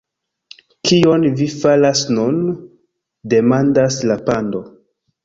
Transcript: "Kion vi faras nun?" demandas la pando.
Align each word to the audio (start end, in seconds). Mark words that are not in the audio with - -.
"Kion 0.89 1.25
vi 1.41 1.47
faras 1.55 2.01
nun?" 2.19 2.39
demandas 3.35 3.99
la 4.13 4.17
pando. 4.31 4.63